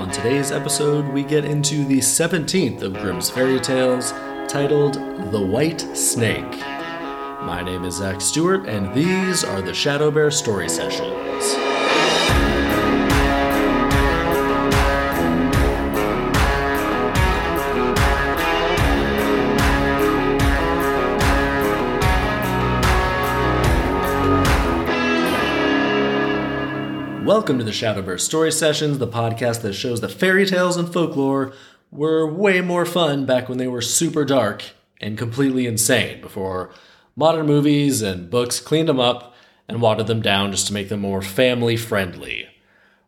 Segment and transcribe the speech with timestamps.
[0.00, 4.12] On today's episode, we get into the 17th of Grimm's Fairy Tales,
[4.48, 4.94] titled
[5.30, 6.58] The White Snake.
[7.42, 11.59] My name is Zach Stewart, and these are the Shadow Bear Story Sessions.
[27.40, 30.92] Welcome to the Shadow Bear Story Sessions, the podcast that shows that fairy tales and
[30.92, 31.54] folklore
[31.90, 34.62] were way more fun back when they were super dark
[35.00, 36.70] and completely insane before
[37.16, 39.34] modern movies and books cleaned them up
[39.66, 42.46] and watered them down just to make them more family friendly.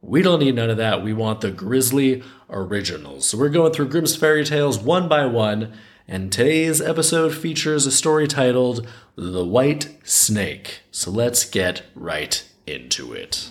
[0.01, 1.05] We don't need none of that.
[1.05, 3.27] We want the grisly originals.
[3.27, 5.75] So we're going through Grimm's fairy tales one by one,
[6.09, 10.81] and today's episode features a story titled The White Snake.
[10.91, 13.51] So let's get right into it.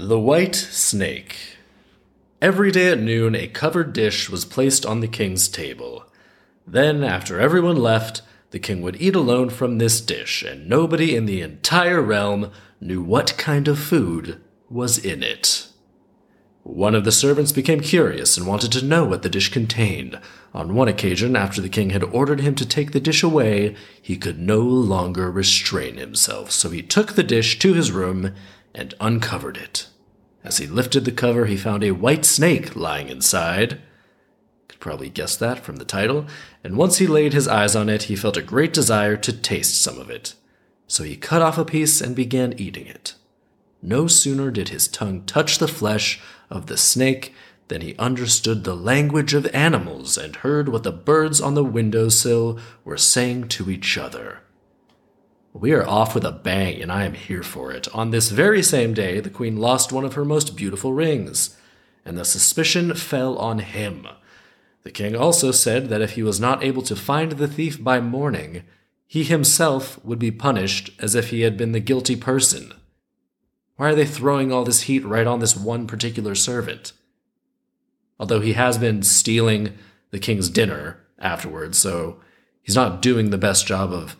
[0.00, 1.56] The White Snake.
[2.40, 6.04] Every day at noon, a covered dish was placed on the king's table.
[6.64, 11.26] Then, after everyone left, the king would eat alone from this dish, and nobody in
[11.26, 15.66] the entire realm knew what kind of food was in it.
[16.62, 20.20] One of the servants became curious and wanted to know what the dish contained.
[20.54, 24.16] On one occasion, after the king had ordered him to take the dish away, he
[24.16, 28.32] could no longer restrain himself, so he took the dish to his room
[28.78, 29.88] and uncovered it.
[30.44, 33.80] As he lifted the cover, he found a white snake lying inside.
[34.68, 36.26] Could probably guess that from the title,
[36.62, 39.82] and once he laid his eyes on it, he felt a great desire to taste
[39.82, 40.34] some of it.
[40.86, 43.14] So he cut off a piece and began eating it.
[43.82, 47.34] No sooner did his tongue touch the flesh of the snake
[47.68, 52.08] than he understood the language of animals and heard what the birds on the window
[52.08, 54.40] sill were saying to each other.
[55.52, 57.88] We are off with a bang, and I am here for it.
[57.94, 61.56] On this very same day, the queen lost one of her most beautiful rings,
[62.04, 64.06] and the suspicion fell on him.
[64.82, 68.00] The king also said that if he was not able to find the thief by
[68.00, 68.62] morning,
[69.06, 72.72] he himself would be punished as if he had been the guilty person.
[73.76, 76.92] Why are they throwing all this heat right on this one particular servant?
[78.20, 79.74] Although he has been stealing
[80.10, 82.20] the king's dinner afterwards, so
[82.60, 84.16] he's not doing the best job of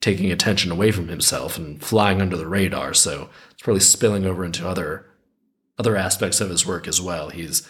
[0.00, 2.94] taking attention away from himself and flying under the radar.
[2.94, 5.06] So it's probably spilling over into other
[5.78, 7.30] other aspects of his work as well.
[7.30, 7.66] He's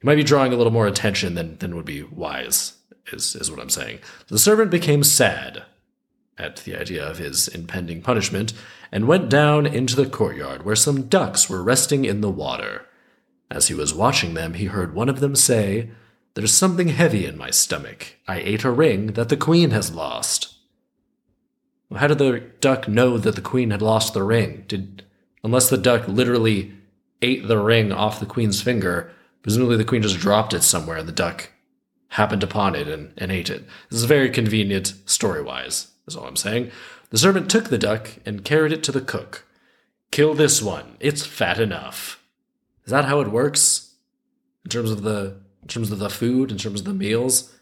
[0.00, 2.74] he might be drawing a little more attention than than would be wise.
[3.12, 4.00] Is is what I'm saying.
[4.28, 5.64] The servant became sad
[6.38, 8.52] at the idea of his impending punishment
[8.92, 12.86] and went down into the courtyard where some ducks were resting in the water.
[13.50, 15.90] As he was watching them, he heard one of them say,
[16.34, 18.16] There's something heavy in my stomach.
[18.26, 20.54] I ate a ring that the queen has lost.
[21.94, 24.64] How did the duck know that the queen had lost the ring?
[24.68, 25.04] Did
[25.42, 26.74] unless the duck literally
[27.22, 29.10] ate the ring off the queen's finger,
[29.42, 31.50] presumably the queen just dropped it somewhere and the duck
[32.08, 33.64] happened upon it and, and ate it.
[33.90, 36.70] This is very convenient story wise, is all I'm saying.
[37.10, 39.46] The servant took the duck and carried it to the cook.
[40.10, 40.96] Kill this one.
[41.00, 42.22] It's fat enough.
[42.84, 43.94] Is that how it works?
[44.64, 47.54] In terms of the in terms of the food, in terms of the meals?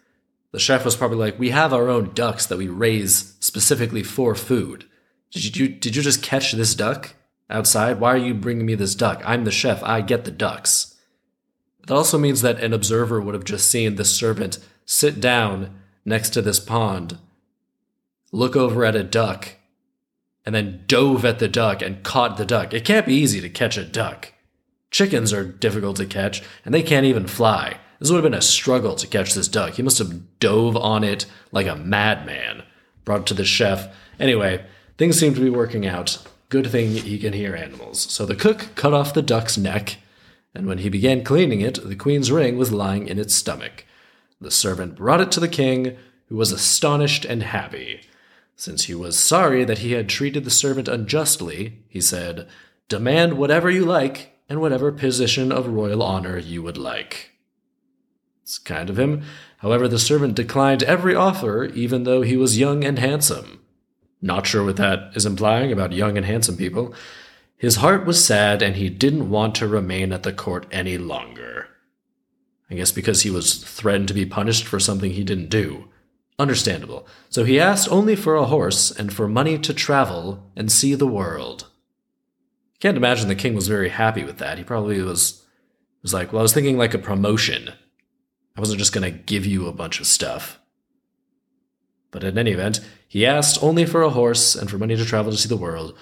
[0.53, 4.35] The chef was probably like, "We have our own ducks that we raise specifically for
[4.35, 4.85] food.
[5.31, 7.15] Did you did you just catch this duck
[7.51, 8.01] outside?
[8.01, 9.23] Why are you bringing me this duck?
[9.25, 9.83] I'm the chef.
[9.83, 10.95] I get the ducks."
[11.87, 15.75] That also means that an observer would have just seen the servant sit down
[16.05, 17.19] next to this pond,
[18.33, 19.57] look over at a duck,
[20.45, 22.73] and then dove at the duck and caught the duck.
[22.73, 24.33] It can't be easy to catch a duck.
[24.91, 27.79] Chickens are difficult to catch, and they can't even fly.
[27.99, 29.75] This would have been a struggle to catch this duck.
[29.75, 32.63] He must have dove on it like a madman.
[33.05, 33.95] Brought it to the chef.
[34.21, 34.65] Anyway,
[34.99, 36.19] things seem to be working out.
[36.49, 38.01] Good thing he can hear animals.
[38.01, 39.97] So the cook cut off the duck's neck,
[40.55, 43.85] and when he began cleaning it, the queen's ring was lying in its stomach.
[44.41, 45.97] The servant brought it to the king,
[46.29, 48.01] who was astonished and happy.
[48.55, 52.49] Since he was sorry that he had treated the servant unjustly, he said,
[52.89, 57.33] Demand whatever you like, and whatever position of royal honor you would like.
[58.47, 59.25] It's kind of him.
[59.59, 63.59] However, the servant declined every offer, even though he was young and handsome.
[64.23, 66.95] Not sure what that is implying about young and handsome people.
[67.57, 71.67] His heart was sad, and he didn't want to remain at the court any longer.
[72.71, 75.89] I guess because he was threatened to be punished for something he didn't do.
[76.39, 77.05] Understandable.
[77.29, 81.05] So he asked only for a horse and for money to travel and see the
[81.05, 81.67] world.
[82.79, 84.57] Can't imagine the king was very happy with that.
[84.57, 85.45] He probably was
[86.03, 87.73] was like, well, I was thinking like a promotion.
[88.57, 90.59] I wasn't just going to give you a bunch of stuff.
[92.11, 95.31] But in any event, he asked only for a horse and for money to travel
[95.31, 95.97] to see the world.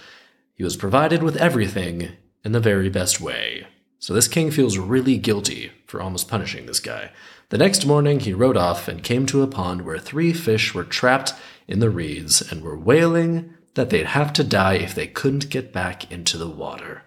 [0.54, 2.10] He was provided with everything
[2.44, 3.66] in the very best way.
[3.98, 7.10] So this king feels really guilty for almost punishing this guy.
[7.48, 10.84] The next morning, he rode off and came to a pond where three fish were
[10.84, 11.32] trapped
[11.66, 15.72] in the reeds and were wailing that they'd have to die if they couldn't get
[15.72, 17.02] back into the water.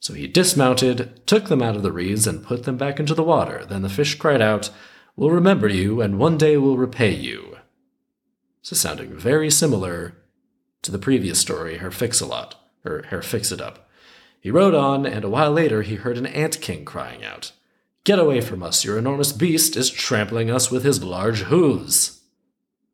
[0.00, 3.22] So he dismounted, took them out of the reeds, and put them back into the
[3.22, 3.64] water.
[3.64, 4.70] Then the fish cried out,
[5.16, 7.58] We'll remember you, and one day we'll repay you.
[8.62, 10.14] So sounding very similar
[10.82, 12.54] to the previous story, Her Fix-a-Lot,
[12.84, 13.88] or Herr Fix-it-up.
[14.40, 17.52] He rode on, and a while later he heard an ant king crying out,
[18.04, 22.20] Get away from us, your enormous beast is trampling us with his large hooves.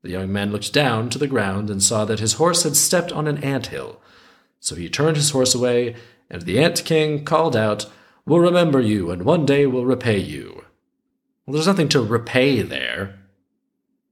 [0.03, 3.13] The young man looked down to the ground and saw that his horse had stepped
[3.13, 4.01] on an ant hill.
[4.61, 5.97] So he turned his horse away,
[6.31, 7.87] and the ant king called out,
[8.27, 10.65] We'll remember you, and one day we'll repay you.
[11.45, 13.19] Well, there's nothing to repay there.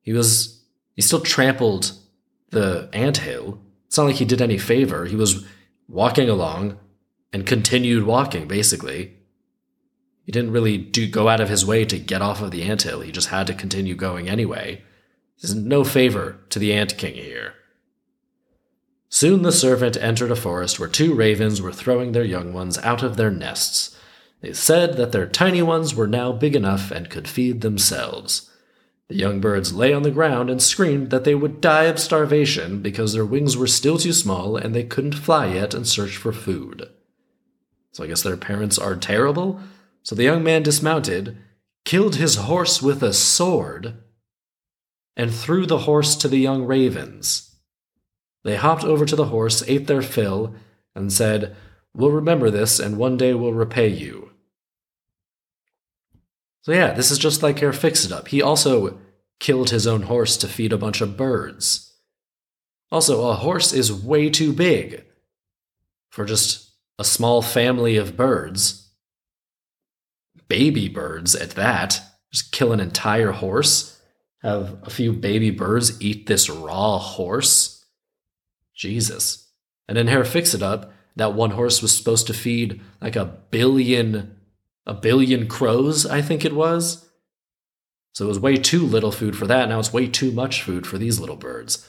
[0.02, 0.60] He was.
[0.94, 1.92] He still trampled
[2.50, 3.58] the ant hill.
[3.86, 5.06] It's not like he did any favor.
[5.06, 5.46] He was
[5.88, 6.78] walking along
[7.32, 9.16] and continued walking, basically.
[10.24, 12.82] He didn't really do go out of his way to get off of the ant
[12.82, 13.00] hill.
[13.00, 14.82] He just had to continue going anyway.
[15.40, 17.54] There's no favor to the ant king here.
[19.14, 23.02] Soon the servant entered a forest where two ravens were throwing their young ones out
[23.02, 23.94] of their nests.
[24.40, 28.50] They said that their tiny ones were now big enough and could feed themselves.
[29.08, 32.80] The young birds lay on the ground and screamed that they would die of starvation
[32.80, 36.32] because their wings were still too small and they couldn't fly yet and search for
[36.32, 36.88] food.
[37.92, 39.60] So I guess their parents are terrible?
[40.02, 41.36] So the young man dismounted,
[41.84, 43.92] killed his horse with a sword,
[45.18, 47.51] and threw the horse to the young ravens.
[48.44, 50.54] They hopped over to the horse, ate their fill,
[50.94, 51.56] and said,
[51.94, 54.30] We'll remember this, and one day we'll repay you.
[56.62, 58.28] So, yeah, this is just like Herr Fix It Up.
[58.28, 58.98] He also
[59.40, 61.92] killed his own horse to feed a bunch of birds.
[62.90, 65.04] Also, a horse is way too big
[66.10, 68.90] for just a small family of birds.
[70.46, 72.00] Baby birds at that.
[72.30, 74.00] Just kill an entire horse.
[74.42, 77.81] Have a few baby birds eat this raw horse.
[78.82, 79.46] Jesus.
[79.88, 83.24] And in Herr Fix It Up, that one horse was supposed to feed like a
[83.24, 84.36] billion
[84.84, 87.08] a billion crows, I think it was.
[88.14, 89.68] So it was way too little food for that.
[89.68, 91.88] Now it's way too much food for these little birds.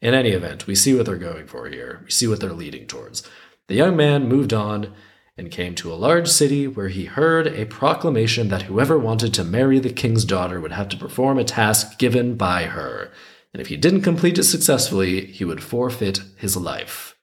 [0.00, 2.00] In any event, we see what they're going for here.
[2.04, 3.22] We see what they're leading towards.
[3.68, 4.92] The young man moved on
[5.36, 9.44] and came to a large city where he heard a proclamation that whoever wanted to
[9.44, 13.12] marry the king's daughter would have to perform a task given by her
[13.52, 17.16] and if he didn't complete it successfully, he would forfeit his life.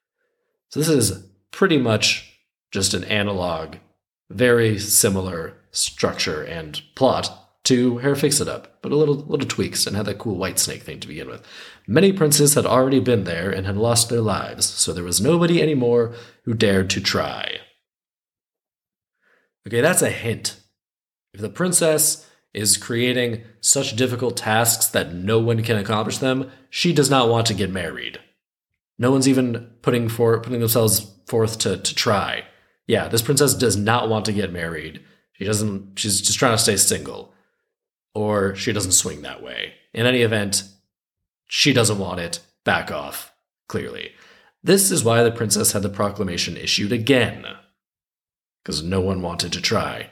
[0.70, 2.40] So this is pretty much
[2.72, 3.78] just an analog,
[4.30, 9.86] very similar structure and plot to Herr Fix It Up, but a little little tweaks
[9.86, 11.44] and had that cool white snake thing to begin with.
[11.88, 15.62] Many princes had already been there and had lost their lives, so there was nobody
[15.62, 16.14] anymore
[16.46, 17.58] who dared to try.
[19.68, 20.60] Okay, that's a hint.
[21.34, 26.94] If the princess is creating such difficult tasks that no one can accomplish them, she
[26.94, 28.20] does not want to get married.
[28.98, 32.44] No one's even putting for putting themselves forth to, to try.
[32.88, 35.04] Yeah, this princess does not want to get married.
[35.34, 37.34] She doesn't she's just trying to stay single.
[38.14, 39.74] Or she doesn't swing that way.
[39.94, 40.64] In any event,
[41.48, 42.40] she doesn't want it.
[42.66, 43.32] Back off,
[43.68, 44.12] clearly.
[44.62, 47.46] This is why the princess had the proclamation issued again.
[48.62, 50.12] Because no one wanted to try.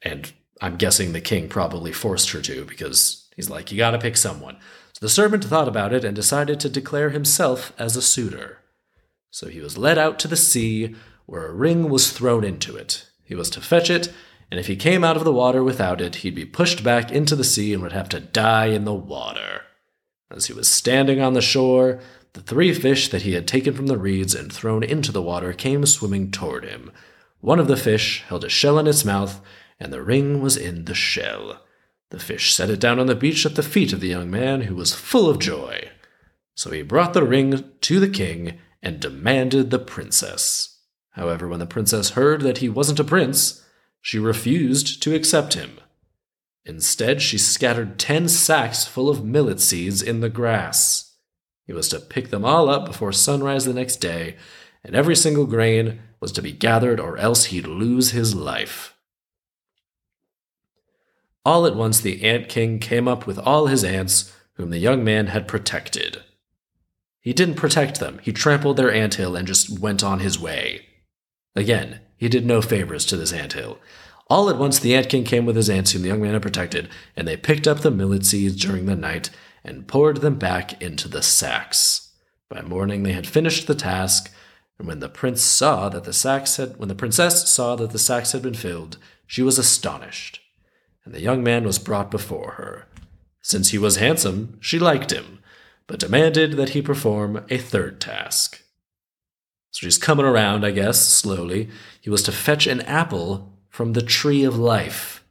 [0.00, 4.16] And I'm guessing the king probably forced her to because he's like, you gotta pick
[4.16, 4.56] someone.
[4.92, 8.58] So the servant thought about it and decided to declare himself as a suitor.
[9.30, 10.94] So he was led out to the sea,
[11.26, 13.06] where a ring was thrown into it.
[13.24, 14.12] He was to fetch it,
[14.50, 17.36] and if he came out of the water without it, he'd be pushed back into
[17.36, 19.62] the sea and would have to die in the water.
[20.30, 22.00] As he was standing on the shore,
[22.32, 25.52] the three fish that he had taken from the reeds and thrown into the water
[25.52, 26.92] came swimming toward him.
[27.40, 29.40] One of the fish held a shell in its mouth,
[29.78, 31.62] and the ring was in the shell.
[32.10, 34.62] The fish set it down on the beach at the feet of the young man,
[34.62, 35.90] who was full of joy.
[36.54, 40.80] So he brought the ring to the king and demanded the princess.
[41.10, 43.64] However, when the princess heard that he wasn't a prince,
[44.00, 45.78] she refused to accept him.
[46.64, 51.14] Instead, she scattered ten sacks full of millet seeds in the grass.
[51.66, 54.36] He was to pick them all up before sunrise the next day,
[54.84, 58.95] and every single grain was to be gathered, or else he'd lose his life.
[61.46, 65.04] All at once the ant king came up with all his ants, whom the young
[65.04, 66.24] man had protected.
[67.20, 70.86] He didn't protect them, he trampled their ant hill and just went on his way.
[71.54, 73.78] Again, he did no favors to this ant hill.
[74.26, 76.42] All at once the ant king came with his ants whom the young man had
[76.42, 79.30] protected, and they picked up the millet seeds during the night
[79.62, 82.10] and poured them back into the sacks.
[82.50, 84.32] By morning they had finished the task,
[84.80, 88.00] And when the prince saw that the sacks had when the princess saw that the
[88.00, 88.98] sacks had been filled,
[89.28, 90.40] she was astonished.
[91.06, 92.86] And the young man was brought before her.
[93.40, 95.38] Since he was handsome, she liked him,
[95.86, 98.60] but demanded that he perform a third task.
[99.70, 101.68] So she's coming around, I guess, slowly.
[102.00, 105.22] He was to fetch an apple from the tree of life.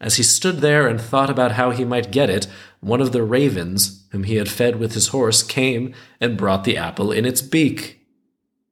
[0.00, 2.46] As he stood there and thought about how he might get it,
[2.78, 6.76] one of the ravens, whom he had fed with his horse, came and brought the
[6.76, 8.06] apple in its beak.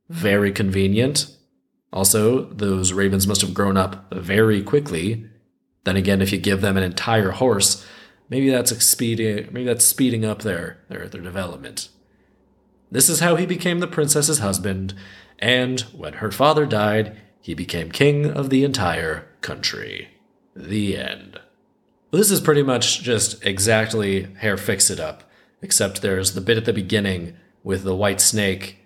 [0.08, 1.34] Very convenient.
[1.92, 5.29] Also, those ravens must have grown up very quickly.
[5.84, 7.86] Then again, if you give them an entire horse,
[8.28, 11.88] maybe that's speeding maybe that's speeding up their, their their development.
[12.90, 14.94] This is how he became the princess's husband,
[15.38, 20.08] and when her father died, he became king of the entire country.
[20.54, 21.40] The end.
[22.10, 25.30] Well, this is pretty much just exactly Herr Fix It Up,
[25.62, 28.78] except there's the bit at the beginning with the white snake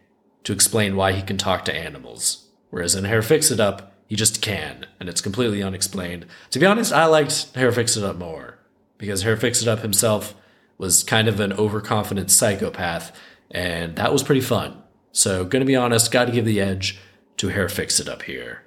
[0.44, 2.48] to explain why he can talk to animals.
[2.68, 6.24] Whereas in Herr Fix It Up, he just can, and it's completely unexplained.
[6.52, 8.60] To be honest, I liked Herr Fix It Up more,
[8.96, 10.36] because Herr Fix It Up himself
[10.78, 13.10] was kind of an overconfident psychopath,
[13.50, 14.80] and that was pretty fun.
[15.10, 17.00] So, gonna be honest, gotta give the edge
[17.38, 18.62] to Herr Fix It Up here.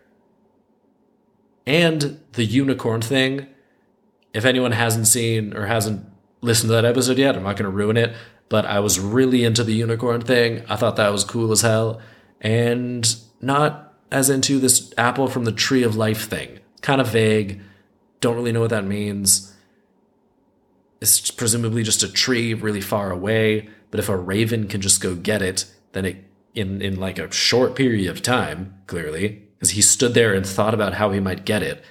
[1.65, 3.47] And the unicorn thing,
[4.33, 6.05] if anyone hasn't seen or hasn't
[6.41, 8.13] listened to that episode yet, I'm not gonna ruin it
[8.49, 10.63] but I was really into the unicorn thing.
[10.69, 12.01] I thought that was cool as hell.
[12.39, 16.59] And not as into this apple from the tree of life thing.
[16.81, 17.61] Kind of vague.
[18.21, 19.53] Don't really know what that means.
[21.01, 25.15] It's presumably just a tree really far away, but if a raven can just go
[25.15, 26.23] get it, then it
[26.55, 30.73] in in like a short period of time, clearly, because he stood there and thought
[30.73, 31.83] about how he might get it.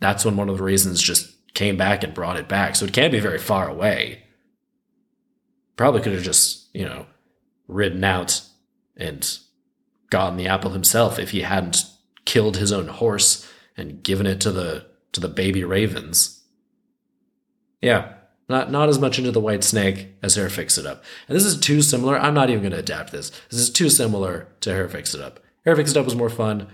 [0.00, 2.76] That's when one of the ravens just came back and brought it back.
[2.76, 4.24] So it can't be very far away
[5.76, 7.06] probably could have just, you know,
[7.68, 8.42] ridden out
[8.96, 9.38] and
[10.14, 11.84] gotten the apple himself if he hadn't
[12.24, 16.44] killed his own horse and given it to the to the baby ravens.
[17.82, 18.12] Yeah,
[18.48, 21.02] not not as much into the white snake as Herr Fix It Up.
[21.26, 22.16] And this is too similar.
[22.16, 23.30] I'm not even going to adapt this.
[23.50, 25.40] This is too similar to Herr Fix It Up.
[25.64, 26.68] Herr Fix It Up was more fun.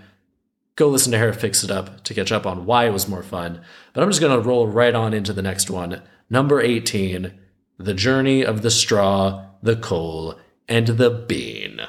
[0.75, 3.23] Go listen to Herr Fix It Up to catch up on why it was more
[3.23, 3.61] fun.
[3.93, 6.03] But I'm just going to roll right on into the next one.
[6.29, 7.39] Number 18
[7.79, 11.81] the journey of the straw, the coal, and the bean.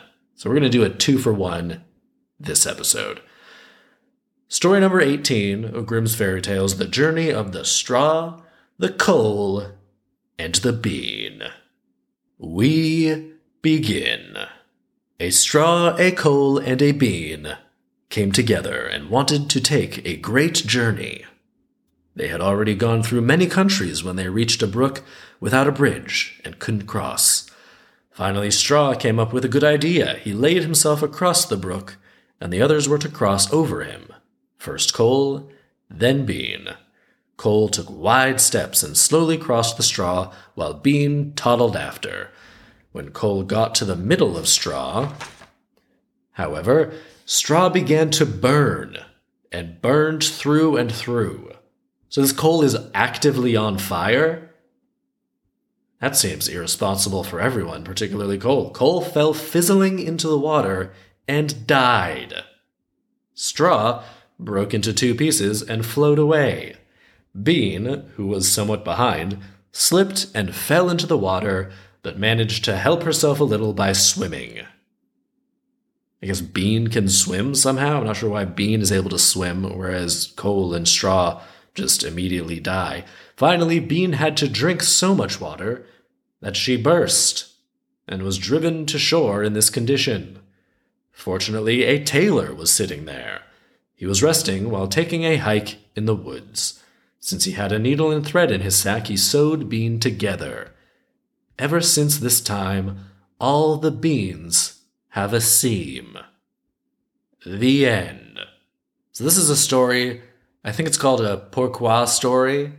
[0.43, 1.85] So we're going to do a two for one
[2.41, 3.21] this episode.
[4.49, 8.43] Story number 18 of Grimm's Fairy Tales The Journey of the Straw,
[8.77, 9.69] the Coal,
[10.41, 11.45] and the Bean.
[12.39, 14.37] We begin.
[15.21, 17.57] A straw, a coal, and a bean
[18.11, 21.25] came together and wanted to take a great journey.
[22.17, 25.05] They had already gone through many countries when they reached a brook
[25.39, 27.49] without a bridge and couldn't cross.
[28.12, 30.19] Finally, Straw came up with a good idea.
[30.23, 31.97] He laid himself across the brook,
[32.40, 34.12] and the others were to cross over him.
[34.59, 35.50] First Coal,
[35.88, 36.69] then Bean.
[37.38, 42.31] Coal took wide steps and slowly crossed the straw, while Bean toddled after.
[42.92, 45.14] When Coal got to the middle of Straw,
[46.33, 46.92] however,
[47.25, 48.99] Straw began to burn,
[49.50, 51.52] and burned through and through.
[52.11, 54.52] So this coal is actively on fire?
[56.03, 58.73] That seems irresponsible for everyone, particularly Coal.
[58.73, 60.93] Coal fell fizzling into the water
[61.29, 62.43] and died.
[63.35, 64.03] Straw
[64.37, 66.75] broke into two pieces and float away.
[67.41, 69.39] Bean, who was somewhat behind,
[69.71, 71.71] slipped and fell into the water,
[72.03, 74.59] but managed to help herself a little by swimming.
[76.21, 77.99] I guess Bean can swim somehow.
[78.01, 81.43] I'm not sure why Bean is able to swim, whereas Coal and Straw
[81.75, 83.05] just immediately die.
[83.37, 85.87] Finally, Bean had to drink so much water
[86.43, 87.55] that she burst
[88.07, 90.41] and was driven to shore in this condition.
[91.11, 93.43] Fortunately, a tailor was sitting there.
[93.95, 96.83] He was resting while taking a hike in the woods.
[97.21, 100.75] Since he had a needle and thread in his sack, he sewed Bean together.
[101.59, 103.07] Ever since this time,
[103.41, 106.19] all the beans have a seam.
[107.47, 108.41] The end.
[109.13, 110.23] So, this is a story
[110.65, 112.73] I think it's called a pourquoi story.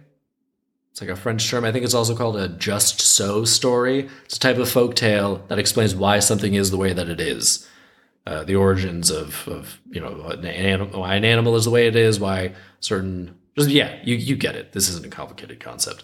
[0.93, 1.65] It's like a French term.
[1.65, 4.11] I think it's also called a just so story.
[4.25, 7.19] It's a type of folk tale that explains why something is the way that it
[7.19, 7.67] is.
[8.27, 11.87] Uh, the origins of, of you know an animal, why an animal is the way
[11.87, 14.73] it is, why certain just yeah, you you get it.
[14.73, 16.03] This isn't a complicated concept.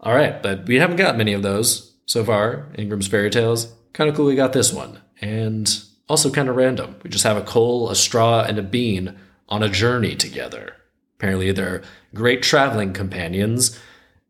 [0.00, 3.72] All right, but we haven't got many of those so far in Grimm's fairy tales.
[3.94, 6.96] Kind of cool we got this one, and also kind of random.
[7.02, 9.16] We just have a coal, a straw, and a bean
[9.48, 10.74] on a journey together.
[11.18, 11.82] Apparently, they're
[12.14, 13.78] great traveling companions.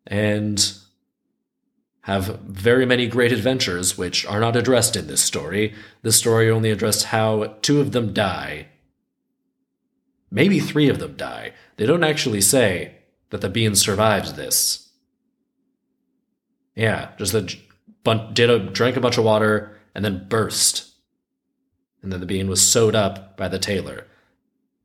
[0.07, 0.75] And
[2.09, 5.75] have very many great adventures, which are not addressed in this story.
[6.00, 8.68] This story only addressed how two of them die.
[10.30, 11.52] Maybe three of them die.
[11.76, 12.95] They don't actually say
[13.28, 14.88] that the bean survives this.
[16.75, 20.90] Yeah, just that did a drank a bunch of water and then burst.
[22.02, 24.07] And then the bean was sewed up by the tailor.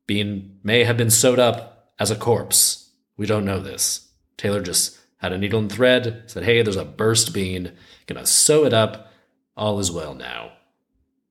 [0.07, 2.91] Bean may have been sewed up as a corpse.
[3.17, 4.09] We don't know this.
[4.37, 7.71] Tailor just had a needle and thread, said, Hey, there's a burst bean.
[8.07, 9.11] Gonna sew it up.
[9.55, 10.53] All is well now.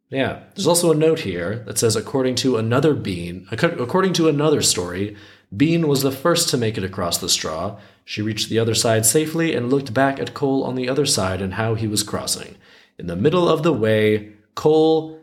[0.09, 4.61] Yeah, there's also a note here that says, according to another bean, according to another
[4.61, 5.17] story,
[5.55, 7.79] Bean was the first to make it across the straw.
[8.05, 11.41] She reached the other side safely and looked back at Coal on the other side
[11.43, 12.57] and how he was crossing.
[12.99, 15.19] In the middle of the way, Coal,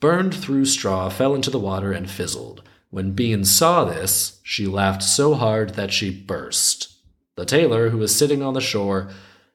[0.00, 2.62] burned through straw, fell into the water and fizzled.
[2.92, 6.92] When Bean saw this, she laughed so hard that she burst.
[7.36, 9.08] The tailor, who was sitting on the shore,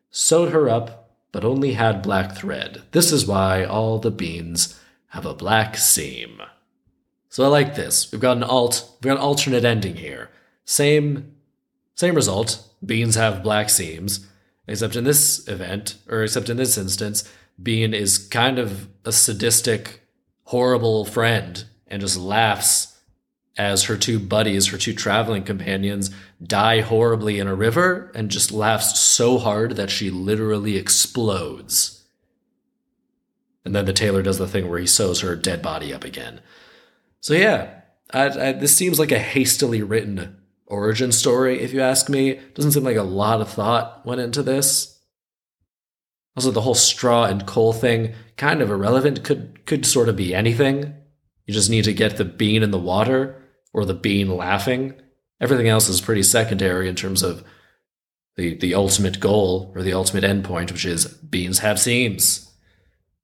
[0.10, 2.82] sewed her up, but only had black thread.
[2.94, 4.80] This is why all the beans
[5.10, 6.42] have a black seam.
[7.30, 8.12] So I like this.
[8.12, 10.32] We've got an alt, we've got an alternate ending here.
[10.66, 11.36] Same,
[11.94, 12.68] same result.
[12.84, 14.26] Beans have black seams,
[14.68, 17.24] except in this event, or except in this instance,
[17.62, 20.02] Bean is kind of a sadistic,
[20.46, 22.97] horrible friend and just laughs
[23.58, 26.12] as her two buddies, her two traveling companions,
[26.42, 32.06] die horribly in a river and just laughs so hard that she literally explodes.
[33.66, 36.40] And then the tailor does the thing where he sews her dead body up again.
[37.20, 37.82] So, yeah,
[38.14, 40.38] I, I, this seems like a hastily written
[40.68, 42.40] origin story, if you ask me.
[42.54, 45.00] Doesn't seem like a lot of thought went into this.
[46.38, 50.36] Also, the whole straw and coal thing, kind of irrelevant, could, could sort of be
[50.36, 50.94] anything.
[51.48, 53.42] You just need to get the bean in the water
[53.74, 54.94] or the bean laughing.
[55.40, 57.44] Everything else is pretty secondary in terms of
[58.36, 62.52] the, the ultimate goal or the ultimate endpoint, which is beans have seams.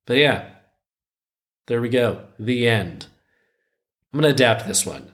[0.05, 0.49] But yeah,
[1.67, 2.25] there we go.
[2.37, 3.07] The end.
[4.11, 5.11] I'm to adapt this one.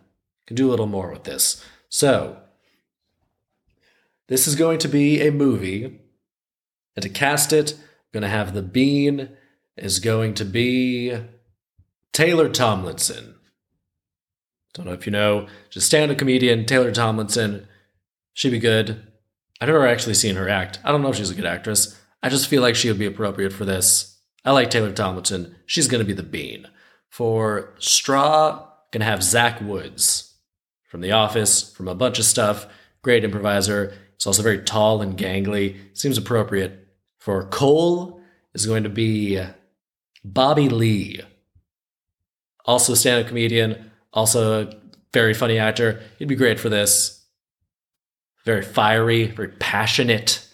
[0.48, 1.64] Can do a little more with this.
[1.90, 2.38] So,
[4.28, 6.00] this is going to be a movie.
[6.96, 7.76] And to cast it,
[8.14, 9.30] I'm to have the bean
[9.78, 11.18] is going to be
[12.12, 13.36] Taylor Tomlinson.
[14.80, 17.68] Don't know if you know, just stand up comedian Taylor Tomlinson.
[18.32, 19.06] She'd be good.
[19.60, 20.80] I've never actually seen her act.
[20.86, 22.00] I don't know if she's a good actress.
[22.24, 24.18] I just feel like she would be appropriate for this.
[24.46, 25.54] I like Taylor Tomlinson.
[25.66, 26.66] She's going to be the bean.
[27.10, 30.34] For Straw, going to have Zach Woods
[30.88, 32.66] from The Office, from a bunch of stuff.
[33.02, 33.94] Great improviser.
[34.16, 35.76] He's also very tall and gangly.
[35.92, 36.88] Seems appropriate.
[37.18, 38.22] For Coal
[38.54, 39.44] is going to be
[40.24, 41.20] Bobby Lee.
[42.64, 44.74] Also stand-up comedian, also a
[45.14, 46.02] very funny actor.
[46.18, 47.24] He'd be great for this.
[48.46, 50.46] Very fiery, very passionate.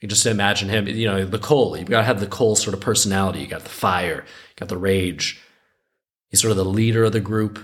[0.00, 1.76] You just imagine him, you know, the Coal.
[1.76, 3.40] You've got to have the Coal sort of personality.
[3.40, 5.40] You got the fire, you got the rage.
[6.28, 7.58] He's sort of the leader of the group.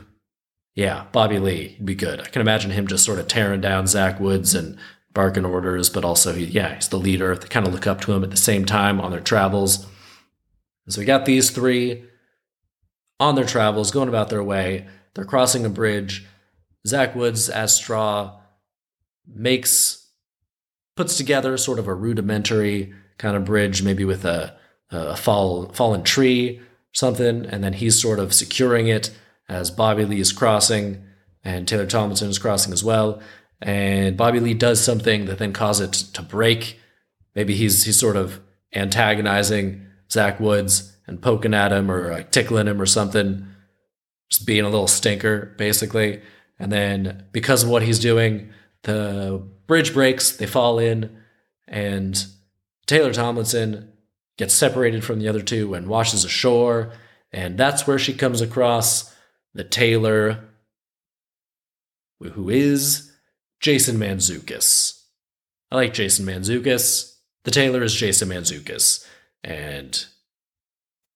[0.75, 2.21] Yeah, Bobby Lee would be good.
[2.21, 4.79] I can imagine him just sort of tearing down Zach Woods and
[5.13, 7.37] barking orders, but also he, yeah, he's the leader.
[7.37, 9.85] They kind of look up to him at the same time on their travels.
[10.87, 12.05] And so we got these three
[13.21, 14.87] on their travels, going about their way.
[15.15, 16.27] They're crossing a bridge.
[16.87, 18.41] Zach Woods, as Straw,
[19.27, 20.09] makes,
[20.97, 24.57] puts together sort of a rudimentary kind of bridge, maybe with a,
[24.91, 26.61] a fall, fallen tree
[26.93, 27.45] something.
[27.47, 29.11] And then he's sort of securing it
[29.49, 31.05] as Bobby Lee is crossing
[31.45, 33.21] and Taylor Tomlinson is crossing as well.
[33.61, 36.79] And Bobby Lee does something that then causes it to break.
[37.35, 38.41] Maybe he's, he's sort of
[38.75, 43.47] antagonizing Zach Woods and poking at him or like tickling him or something,
[44.31, 46.23] just being a little stinker, basically.
[46.59, 48.51] And then because of what he's doing,
[48.85, 51.17] the bridge breaks, they fall in,
[51.69, 52.25] and
[52.87, 53.93] Taylor Tomlinson
[54.39, 56.93] gets separated from the other two and washes ashore.
[57.33, 59.15] And that's where she comes across
[59.53, 60.49] the tailor,
[62.21, 63.13] who is
[63.61, 65.03] Jason Mantzoukas.
[65.71, 67.17] I like Jason Mantzoukas.
[67.45, 69.07] The tailor is Jason Mantzoukas.
[69.45, 70.05] And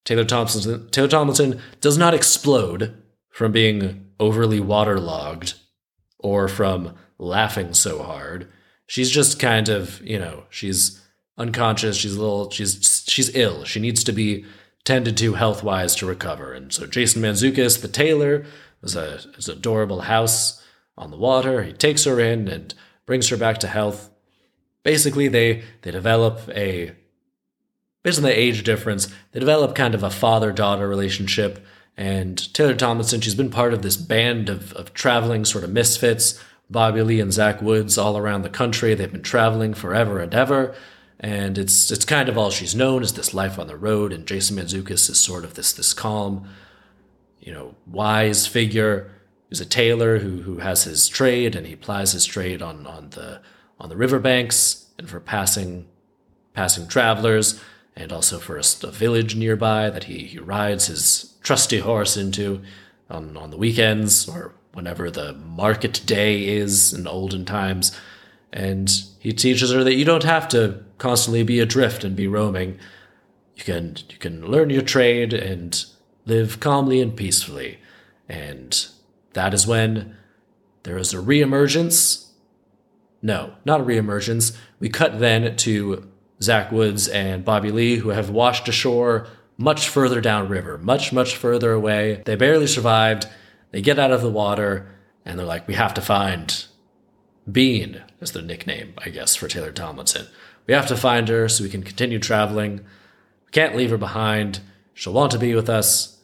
[0.04, 2.94] Taylor Thompson, Taylor Tomlinson does not explode
[3.30, 5.54] from being overly waterlogged
[6.18, 8.50] or from laughing so hard.
[8.86, 11.02] She's just kind of, you know, she's
[11.38, 11.96] unconscious.
[11.96, 13.64] She's a little, she's she's ill.
[13.64, 14.44] She needs to be
[14.84, 16.52] tended to health wise to recover.
[16.52, 18.44] And so Jason Mantzoukas, the tailor,
[18.82, 20.62] is a is adorable house
[20.96, 21.62] on the water.
[21.62, 22.74] He takes her in and
[23.06, 24.10] brings her back to health.
[24.82, 26.92] Basically, they they develop a
[28.04, 31.66] based on the age difference, they develop kind of a father daughter relationship.
[31.96, 36.40] And Taylor Tomlinson, she's been part of this band of, of traveling sort of misfits.
[36.70, 38.94] Bobby Lee and Zach Woods all around the country.
[38.94, 40.74] They've been traveling forever and ever.
[41.20, 44.12] and it's it's kind of all she's known is this life on the road.
[44.12, 46.48] And Jason Mantzoukas is sort of this this calm,
[47.40, 49.10] you know, wise figure.
[49.48, 53.10] He's a tailor who who has his trade, and he plies his trade on on
[53.10, 53.40] the
[53.78, 55.86] on the riverbanks and for passing
[56.54, 57.60] passing travelers,
[57.96, 62.62] and also for a, a village nearby that he he rides his trusty horse into
[63.08, 67.98] on on the weekends or whenever the market day is in olden times.
[68.52, 72.78] And he teaches her that you don't have to constantly be adrift and be roaming.
[73.56, 75.84] You can you can learn your trade and
[76.26, 77.78] live calmly and peacefully.
[78.28, 78.86] And
[79.34, 80.16] that is when
[80.82, 82.28] there is a reemergence.
[83.22, 84.56] No, not a reemergence.
[84.80, 86.08] We cut then to
[86.42, 91.72] Zach Woods and Bobby Lee, who have washed ashore much further downriver, much, much further
[91.72, 92.22] away.
[92.24, 93.26] They barely survived.
[93.70, 94.94] They get out of the water
[95.24, 96.66] and they're like, we have to find
[97.50, 100.26] Bean, is the nickname, I guess, for Taylor Tomlinson.
[100.66, 102.78] We have to find her so we can continue traveling.
[102.78, 104.60] We can't leave her behind.
[104.94, 106.18] She'll want to be with us.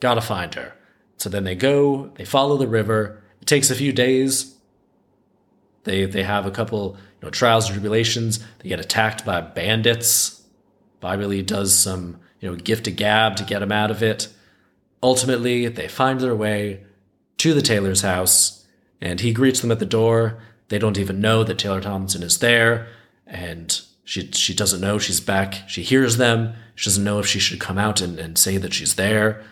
[0.00, 0.74] Gotta find her.
[1.18, 3.22] So then they go, they follow the river.
[3.40, 4.56] It takes a few days.
[5.84, 8.40] They they have a couple, you know, trials and tribulations.
[8.58, 10.42] They get attacked by bandits.
[11.00, 14.28] Bobby does some, you know, gift a gab to get them out of it.
[15.02, 16.84] Ultimately, they find their way
[17.38, 18.66] to the tailor's house,
[19.00, 20.42] and he greets them at the door.
[20.68, 22.88] They don't even know that Taylor Tomlinson is there,
[23.26, 25.68] and she she doesn't know she's back.
[25.68, 26.54] She hears them.
[26.74, 29.42] She doesn't know if she should come out and, and say that she's there.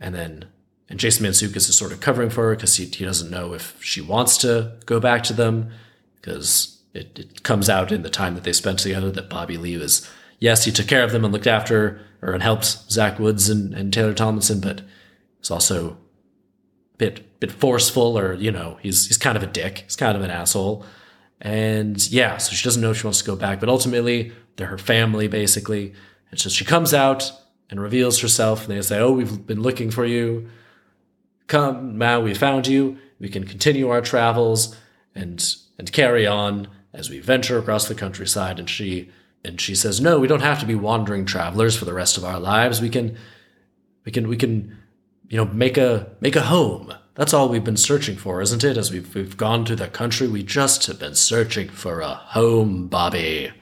[0.00, 0.44] And then
[0.88, 3.82] and Jason Mantzoukas is sort of covering for her because he, he doesn't know if
[3.82, 5.70] she wants to go back to them
[6.16, 9.76] because it, it comes out in the time that they spent together that Bobby Lee
[9.76, 13.48] was yes, he took care of them and looked after or and helped Zach Woods
[13.48, 14.82] and, and Taylor Tomlinson, but
[15.38, 15.96] it's also a
[16.96, 19.80] bit bit forceful or you know he's he's kind of a dick.
[19.80, 20.84] He's kind of an asshole,
[21.40, 24.66] and yeah, so she doesn't know if she wants to go back, but ultimately they're
[24.68, 25.94] her family basically,
[26.30, 27.30] and so she comes out
[27.70, 30.48] and reveals herself, and they say, "Oh, we've been looking for you.
[31.48, 32.98] Come now, we found you.
[33.18, 34.76] We can continue our travels
[35.14, 35.44] and
[35.78, 39.10] and carry on." As we venture across the countryside, and she
[39.44, 42.24] and she says, "No, we don't have to be wandering travelers for the rest of
[42.24, 42.80] our lives.
[42.80, 43.16] We can,
[44.04, 44.76] we can, we can,
[45.28, 46.94] you know, make a make a home.
[47.14, 48.76] That's all we've been searching for, isn't it?
[48.76, 52.88] As we've we've gone through the country, we just have been searching for a home,
[52.88, 53.52] Bobby."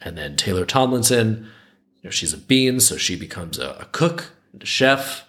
[0.00, 1.48] And then Taylor Tomlinson,
[1.96, 5.25] you know, she's a bean, so she becomes a, a cook and a chef.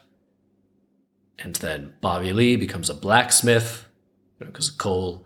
[1.40, 3.88] And then Bobby Lee becomes a blacksmith
[4.40, 5.26] because you know, of coal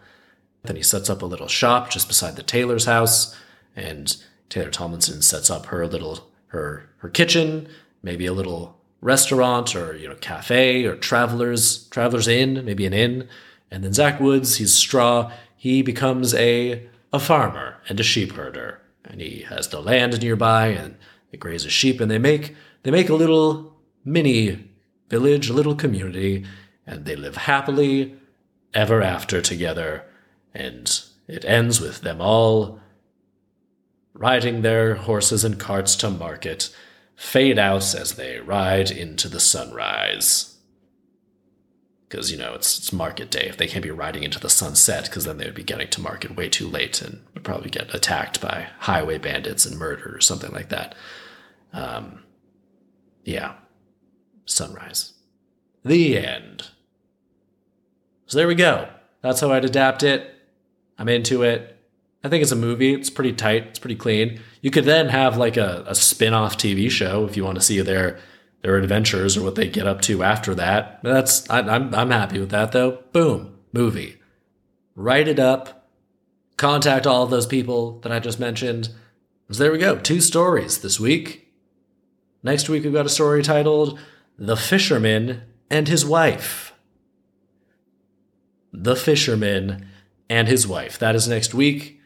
[0.64, 3.36] then he sets up a little shop just beside the tailor's house,
[3.76, 4.16] and
[4.50, 7.68] Taylor Tomlinson sets up her little her her kitchen,
[8.04, 13.28] maybe a little restaurant or you know cafe or travelers travelers inn, maybe an inn.
[13.72, 15.32] And then Zach Woods, he's straw.
[15.56, 20.68] He becomes a a farmer and a sheep herder, and he has the land nearby,
[20.68, 20.96] and
[21.32, 24.70] they graze his sheep, and they make they make a little mini
[25.12, 26.46] village, little community,
[26.88, 28.16] and they live happily
[28.74, 30.04] ever after together
[30.54, 32.80] and it ends with them all
[34.14, 36.76] riding their horses and carts to market,
[37.16, 40.58] fade out as they ride into the sunrise.
[42.08, 43.48] Because, you know, it's, it's market day.
[43.48, 46.02] If they can't be riding into the sunset, because then they would be getting to
[46.02, 50.22] market way too late and would probably get attacked by highway bandits and murdered or
[50.22, 50.94] something like that.
[51.72, 52.24] Um,
[53.24, 53.54] yeah.
[54.46, 55.14] Sunrise.
[55.84, 56.70] The end.
[58.26, 58.88] So there we go.
[59.22, 60.36] That's how I'd adapt it.
[60.98, 61.78] I'm into it.
[62.24, 62.94] I think it's a movie.
[62.94, 63.68] It's pretty tight.
[63.68, 64.40] It's pretty clean.
[64.62, 67.82] You could then have like a, a spin-off TV show if you want to see
[67.82, 68.20] their
[68.62, 71.02] their adventures or what they get up to after that.
[71.04, 73.04] That's I, I'm I'm happy with that though.
[73.12, 74.20] Boom, movie.
[74.96, 75.90] Write it up.
[76.58, 78.90] Contact all of those people that I just mentioned.
[79.50, 79.98] So there we go.
[79.98, 81.48] Two stories this week.
[82.44, 84.00] Next week we've got a story titled
[84.42, 86.74] "The Fisherman and His Wife."
[88.74, 89.88] The Fisherman
[90.32, 90.98] and his wife.
[90.98, 92.00] That is next week.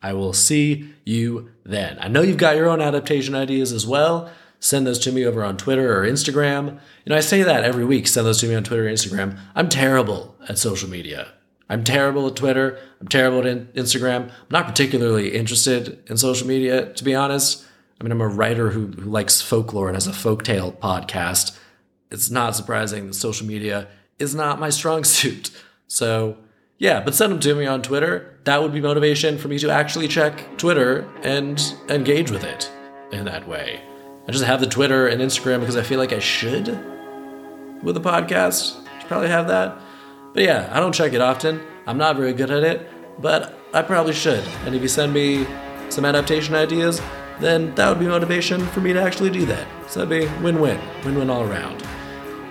[0.00, 1.98] I will see you then.
[2.00, 4.30] I know you've got your own adaptation ideas as well.
[4.60, 6.78] Send those to me over on Twitter or Instagram.
[7.04, 8.06] You know, I say that every week.
[8.06, 9.36] Send those to me on Twitter or Instagram.
[9.56, 11.26] I'm terrible at social media.
[11.68, 12.78] I'm terrible at Twitter.
[13.00, 14.28] I'm terrible at Instagram.
[14.28, 17.64] I'm not particularly interested in social media, to be honest.
[18.00, 21.58] I mean, I'm a writer who, who likes folklore and has a folktale podcast.
[22.10, 25.50] It's not surprising that social media is not my strong suit.
[25.86, 26.38] So,
[26.78, 28.38] yeah, but send them to me on Twitter.
[28.44, 32.70] That would be motivation for me to actually check Twitter and engage with it
[33.12, 33.82] in that way.
[34.26, 36.68] I just have the Twitter and Instagram because I feel like I should
[37.82, 38.76] with a podcast.
[38.98, 39.78] Should probably have that.
[40.32, 41.60] But yeah, I don't check it often.
[41.86, 42.88] I'm not very good at it,
[43.20, 44.44] but I probably should.
[44.64, 45.46] And if you send me
[45.90, 47.02] some adaptation ideas,
[47.40, 49.66] then that would be motivation for me to actually do that.
[49.88, 51.84] So that'd be win win, win win all around.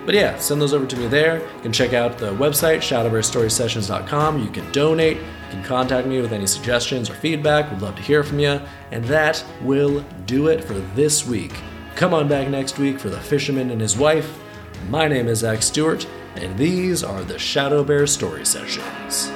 [0.06, 1.38] But yeah, send those over to me there.
[1.38, 4.42] You can check out the website, shadowbearstorysessions.com.
[4.42, 5.18] You can donate.
[5.18, 7.70] You can contact me with any suggestions or feedback.
[7.70, 8.60] We'd love to hear from you.
[8.90, 11.52] And that will do it for this week.
[11.96, 14.38] Come on back next week for The Fisherman and His Wife.
[14.88, 19.30] My name is Zach Stewart, and these are the Shadow Bear Story Sessions.